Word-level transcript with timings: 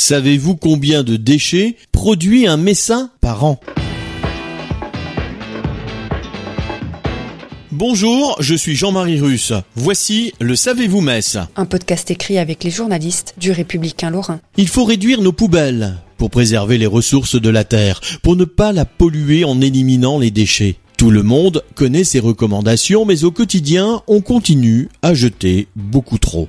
Savez-vous 0.00 0.54
combien 0.54 1.02
de 1.02 1.16
déchets 1.16 1.74
produit 1.90 2.46
un 2.46 2.56
messin 2.56 3.10
par 3.20 3.44
an? 3.44 3.58
Bonjour, 7.72 8.36
je 8.38 8.54
suis 8.54 8.76
Jean-Marie 8.76 9.18
Russe. 9.18 9.52
Voici 9.74 10.34
le 10.40 10.54
Savez-vous 10.54 11.00
Metz 11.00 11.36
Un 11.56 11.64
podcast 11.64 12.12
écrit 12.12 12.38
avec 12.38 12.62
les 12.62 12.70
journalistes 12.70 13.34
du 13.38 13.50
Républicain 13.50 14.10
Lorrain. 14.10 14.38
Il 14.56 14.68
faut 14.68 14.84
réduire 14.84 15.20
nos 15.20 15.32
poubelles 15.32 15.96
pour 16.16 16.30
préserver 16.30 16.78
les 16.78 16.86
ressources 16.86 17.34
de 17.34 17.50
la 17.50 17.64
Terre, 17.64 18.00
pour 18.22 18.36
ne 18.36 18.44
pas 18.44 18.70
la 18.70 18.84
polluer 18.84 19.44
en 19.44 19.60
éliminant 19.60 20.20
les 20.20 20.30
déchets. 20.30 20.76
Tout 20.96 21.10
le 21.10 21.24
monde 21.24 21.64
connaît 21.74 22.04
ces 22.04 22.20
recommandations, 22.20 23.04
mais 23.04 23.24
au 23.24 23.32
quotidien, 23.32 24.02
on 24.06 24.20
continue 24.20 24.90
à 25.02 25.14
jeter 25.14 25.66
beaucoup 25.74 26.18
trop. 26.18 26.48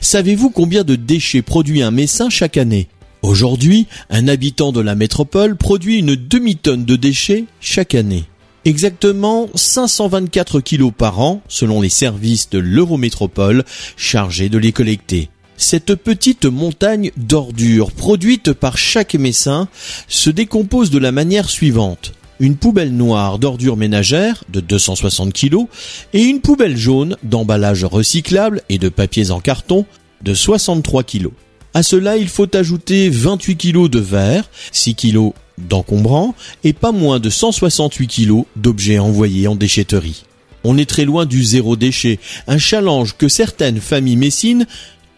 Savez-vous 0.00 0.50
combien 0.50 0.84
de 0.84 0.94
déchets 0.94 1.42
produit 1.42 1.82
un 1.82 1.90
messin 1.90 2.30
chaque 2.30 2.56
année 2.56 2.88
Aujourd'hui, 3.22 3.88
un 4.10 4.28
habitant 4.28 4.70
de 4.70 4.80
la 4.80 4.94
métropole 4.94 5.56
produit 5.56 5.98
une 5.98 6.14
demi-tonne 6.14 6.84
de 6.84 6.94
déchets 6.94 7.46
chaque 7.60 7.96
année. 7.96 8.24
Exactement 8.64 9.48
524 9.54 10.60
kilos 10.60 10.92
par 10.96 11.20
an, 11.20 11.42
selon 11.48 11.80
les 11.80 11.88
services 11.88 12.48
de 12.50 12.58
l'Eurométropole 12.58 13.64
chargés 13.96 14.48
de 14.48 14.58
les 14.58 14.72
collecter. 14.72 15.30
Cette 15.56 15.96
petite 15.96 16.44
montagne 16.44 17.10
d'ordures 17.16 17.90
produite 17.90 18.52
par 18.52 18.78
chaque 18.78 19.14
messin 19.14 19.68
se 20.06 20.30
décompose 20.30 20.90
de 20.90 20.98
la 20.98 21.10
manière 21.10 21.50
suivante. 21.50 22.12
Une 22.40 22.56
poubelle 22.56 22.94
noire 22.94 23.38
d'ordures 23.38 23.76
ménagères 23.76 24.44
de 24.48 24.60
260 24.60 25.32
kg 25.32 25.66
et 26.12 26.22
une 26.22 26.40
poubelle 26.40 26.76
jaune 26.76 27.16
d'emballage 27.24 27.84
recyclable 27.84 28.62
et 28.68 28.78
de 28.78 28.88
papiers 28.88 29.32
en 29.32 29.40
carton 29.40 29.86
de 30.22 30.34
63 30.34 31.02
kg. 31.02 31.28
À 31.74 31.82
cela, 31.82 32.16
il 32.16 32.28
faut 32.28 32.54
ajouter 32.56 33.10
28 33.10 33.56
kg 33.56 33.88
de 33.88 33.98
verre, 33.98 34.48
6 34.72 34.94
kg 34.94 35.32
d'encombrants 35.58 36.34
et 36.62 36.72
pas 36.72 36.92
moins 36.92 37.18
de 37.18 37.28
168 37.28 38.06
kg 38.06 38.44
d'objets 38.56 38.98
envoyés 38.98 39.48
en 39.48 39.56
déchetterie. 39.56 40.24
On 40.64 40.78
est 40.78 40.88
très 40.88 41.04
loin 41.04 41.26
du 41.26 41.42
zéro 41.42 41.76
déchet, 41.76 42.18
un 42.46 42.58
challenge 42.58 43.16
que 43.16 43.28
certaines 43.28 43.80
familles 43.80 44.16
messines 44.16 44.66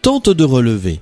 tentent 0.01 0.29
de 0.29 0.43
relever. 0.43 0.99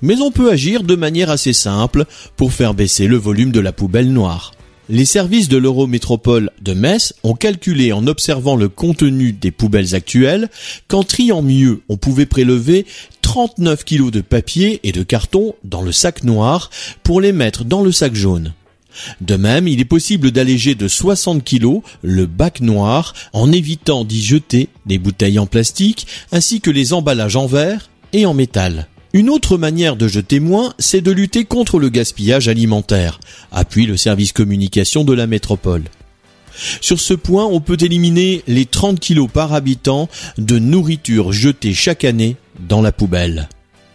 Mais 0.00 0.20
on 0.20 0.30
peut 0.30 0.50
agir 0.50 0.82
de 0.82 0.94
manière 0.94 1.30
assez 1.30 1.52
simple 1.52 2.04
pour 2.36 2.52
faire 2.52 2.74
baisser 2.74 3.06
le 3.06 3.16
volume 3.16 3.50
de 3.50 3.60
la 3.60 3.72
poubelle 3.72 4.12
noire. 4.12 4.52
Les 4.90 5.04
services 5.04 5.50
de 5.50 5.58
l'Eurométropole 5.58 6.50
de 6.62 6.72
Metz 6.72 7.12
ont 7.22 7.34
calculé 7.34 7.92
en 7.92 8.06
observant 8.06 8.56
le 8.56 8.70
contenu 8.70 9.32
des 9.32 9.50
poubelles 9.50 9.94
actuelles 9.94 10.48
qu'en 10.88 11.02
triant 11.02 11.42
mieux, 11.42 11.82
on 11.90 11.98
pouvait 11.98 12.24
prélever 12.24 12.86
39 13.20 13.84
kg 13.84 14.10
de 14.10 14.22
papier 14.22 14.80
et 14.84 14.92
de 14.92 15.02
carton 15.02 15.54
dans 15.62 15.82
le 15.82 15.92
sac 15.92 16.24
noir 16.24 16.70
pour 17.02 17.20
les 17.20 17.32
mettre 17.32 17.64
dans 17.64 17.82
le 17.82 17.92
sac 17.92 18.14
jaune. 18.14 18.54
De 19.20 19.36
même, 19.36 19.68
il 19.68 19.78
est 19.78 19.84
possible 19.84 20.30
d'alléger 20.30 20.74
de 20.74 20.88
60 20.88 21.44
kg 21.44 21.82
le 22.00 22.24
bac 22.24 22.62
noir 22.62 23.12
en 23.34 23.52
évitant 23.52 24.06
d'y 24.06 24.22
jeter 24.22 24.70
des 24.86 24.98
bouteilles 24.98 25.38
en 25.38 25.46
plastique 25.46 26.06
ainsi 26.32 26.62
que 26.62 26.70
les 26.70 26.94
emballages 26.94 27.36
en 27.36 27.46
verre 27.46 27.90
et 28.14 28.24
en 28.24 28.32
métal. 28.32 28.88
Une 29.18 29.30
autre 29.30 29.58
manière 29.58 29.96
de 29.96 30.06
jeter 30.06 30.38
moins, 30.38 30.74
c'est 30.78 31.00
de 31.00 31.10
lutter 31.10 31.44
contre 31.44 31.80
le 31.80 31.88
gaspillage 31.88 32.46
alimentaire, 32.46 33.18
appuie 33.50 33.84
le 33.84 33.96
service 33.96 34.32
communication 34.32 35.02
de 35.02 35.12
la 35.12 35.26
métropole. 35.26 35.82
Sur 36.80 37.00
ce 37.00 37.14
point, 37.14 37.44
on 37.44 37.60
peut 37.60 37.78
éliminer 37.80 38.44
les 38.46 38.64
30 38.64 39.00
kilos 39.00 39.28
par 39.28 39.54
habitant 39.54 40.08
de 40.38 40.60
nourriture 40.60 41.32
jetée 41.32 41.74
chaque 41.74 42.04
année 42.04 42.36
dans 42.68 42.80
la 42.80 42.92
poubelle. 42.92 43.48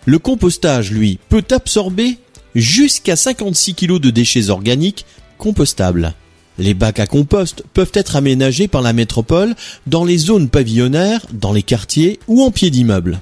Le 0.03 0.19
compostage, 0.19 0.91
lui, 0.91 1.19
peut 1.29 1.45
absorber 1.51 2.17
jusqu'à 2.53 3.15
56 3.15 3.75
kilos 3.75 4.01
de 4.01 4.09
déchets 4.09 4.49
organiques 4.49 5.05
compostables. 5.37 6.15
Les 6.57 6.73
bacs 6.73 6.99
à 6.99 7.07
compost 7.07 7.63
peuvent 7.73 7.93
être 7.93 8.17
aménagés 8.17 8.67
par 8.67 8.81
la 8.81 8.91
métropole 8.91 9.55
dans 9.87 10.03
les 10.03 10.17
zones 10.17 10.49
pavillonnaires, 10.49 11.25
dans 11.31 11.53
les 11.53 11.63
quartiers 11.63 12.19
ou 12.27 12.43
en 12.43 12.51
pied 12.51 12.71
d'immeuble. 12.71 13.21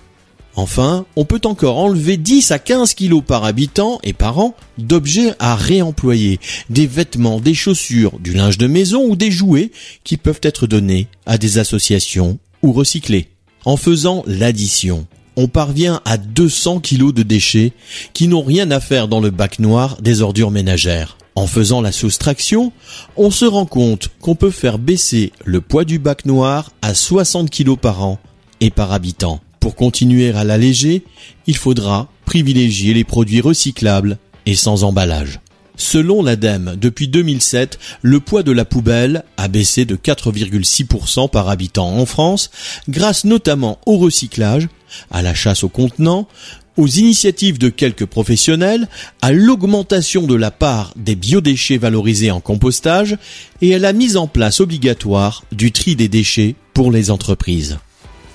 Enfin, 0.56 1.06
on 1.16 1.25
peut 1.25 1.41
encore 1.45 1.78
enlever 1.78 2.17
10 2.17 2.51
à 2.51 2.59
15 2.59 2.94
kilos 2.94 3.23
par 3.25 3.45
habitant 3.45 4.00
et 4.03 4.13
par 4.13 4.39
an 4.39 4.56
d'objets 4.78 5.34
à 5.39 5.56
réemployer, 5.56 6.39
des 6.69 6.88
vêtements, 6.88 7.39
des 7.39 7.53
chaussures, 7.53 8.19
du 8.19 8.34
linge 8.34 8.57
de 8.57 8.67
maison 8.67 9.06
ou 9.06 9.16
des 9.16 9.31
jouets 9.31 9.72
qui 10.03 10.17
peuvent 10.17 10.41
être 10.44 10.67
donnés 10.67 11.07
à 11.25 11.38
des 11.38 11.57
associations 11.57 12.38
ou 12.63 12.73
recyclés. 12.73 13.29
En 13.63 13.78
faisant 13.78 14.23
l'addition, 14.28 15.07
on 15.38 15.47
parvient 15.47 16.01
à 16.03 16.17
200 16.17 16.79
kilos 16.79 17.13
de 17.13 17.23
déchets 17.23 17.72
qui 18.13 18.28
n'ont 18.28 18.44
rien 18.44 18.69
à 18.72 18.79
faire 18.79 19.07
dans 19.07 19.22
le 19.22 19.29
bac 19.29 19.59
noir 19.59 19.97
des 20.01 20.22
ordures 20.22 20.51
ménagères. 20.51 21.17
En 21.35 21.47
faisant 21.47 21.79
la 21.79 21.94
soustraction, 21.94 22.73
on 23.16 23.31
se 23.31 23.45
rend 23.45 23.66
compte 23.66 24.09
qu'on 24.19 24.35
peut 24.35 24.51
faire 24.51 24.78
baisser 24.78 25.31
le 25.45 25.61
poids 25.61 25.85
du 25.85 25.97
bac 25.97 26.25
noir 26.25 26.72
à 26.81 26.94
60 26.94 27.50
kilos 27.50 27.78
par 27.81 28.03
an 28.03 28.19
et 28.59 28.69
par 28.69 28.91
habitant. 28.91 29.40
Pour 29.61 29.75
continuer 29.75 30.31
à 30.31 30.44
l'alléger, 30.44 31.03
il 31.45 31.55
faudra 31.55 32.09
privilégier 32.25 32.95
les 32.95 33.03
produits 33.03 33.41
recyclables 33.41 34.17
et 34.47 34.55
sans 34.55 34.83
emballage. 34.83 35.39
Selon 35.77 36.23
l'ADEME, 36.23 36.75
depuis 36.81 37.07
2007, 37.07 37.77
le 38.01 38.19
poids 38.19 38.41
de 38.41 38.51
la 38.51 38.66
poubelle 38.66 39.23
a 39.38 39.47
baissé 39.47 39.85
de 39.85 39.95
4,6% 39.95 41.29
par 41.29 41.47
habitant 41.47 41.95
en 41.95 42.07
France, 42.07 42.49
grâce 42.89 43.23
notamment 43.23 43.79
au 43.85 43.97
recyclage, 43.97 44.67
à 45.11 45.22
la 45.22 45.35
chasse 45.35 45.63
aux 45.63 45.69
contenants, 45.69 46.28
aux 46.75 46.88
initiatives 46.88 47.59
de 47.59 47.69
quelques 47.69 48.07
professionnels, 48.07 48.89
à 49.22 49.31
l'augmentation 49.31 50.23
de 50.23 50.35
la 50.35 50.49
part 50.49 50.91
des 50.95 51.16
biodéchets 51.16 51.78
valorisés 51.78 52.31
en 52.31 52.39
compostage 52.39 53.16
et 53.61 53.75
à 53.75 53.79
la 53.79 53.93
mise 53.93 54.17
en 54.17 54.25
place 54.25 54.59
obligatoire 54.59 55.43
du 55.51 55.72
tri 55.72 55.95
des 55.95 56.07
déchets 56.07 56.55
pour 56.73 56.91
les 56.91 57.11
entreprises. 57.11 57.78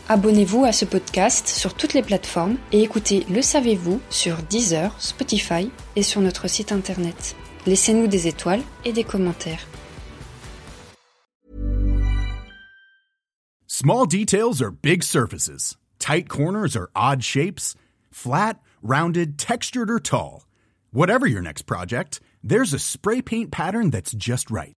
Abonnez-vous 0.09 0.65
à 0.65 0.71
ce 0.71 0.85
podcast 0.85 1.49
sur 1.49 1.75
toutes 1.75 1.93
les 1.93 2.03
plateformes 2.03 2.59
et 2.71 2.81
écoutez 2.81 3.27
Le 3.29 3.43
Savez-vous 3.43 4.01
sur 4.09 4.37
Deezer, 4.37 4.95
Spotify 5.01 5.69
et 5.97 6.05
sur 6.05 6.21
notre 6.21 6.47
site 6.47 6.71
internet. 6.71 7.35
Laissez-nous 7.67 8.07
des 8.07 8.29
étoiles 8.29 8.63
et 8.85 8.93
des 8.93 9.03
commentaires. 9.03 9.67
Small 13.67 14.07
details 14.07 14.63
are 14.63 14.71
big 14.71 15.03
surfaces. 15.03 15.77
Tight 15.99 16.29
corners 16.29 16.77
are 16.77 16.89
odd 16.95 17.25
shapes. 17.25 17.75
Flat, 18.13 18.61
rounded, 18.85 19.37
textured 19.37 19.91
or 19.91 19.99
tall. 19.99 20.47
Whatever 20.93 21.27
your 21.27 21.43
next 21.43 21.63
project, 21.63 22.21
there's 22.45 22.73
a 22.73 22.79
spray 22.79 23.23
paint 23.23 23.51
pattern 23.51 23.91
that's 23.91 24.13
just 24.13 24.53
right. 24.53 24.77